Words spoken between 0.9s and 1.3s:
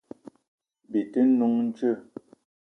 Bi te